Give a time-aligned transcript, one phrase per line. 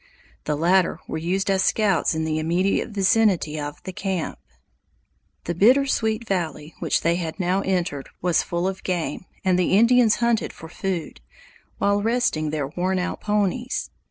[0.45, 4.39] The latter were used as scouts in the immediate vicinity of the camp.
[5.43, 10.15] The Bittersweet valley, which they had now entered, was full of game, and the Indians
[10.15, 11.21] hunted for food,
[11.77, 13.91] while resting their worn out ponies.